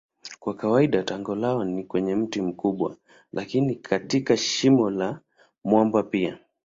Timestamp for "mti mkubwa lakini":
2.15-3.75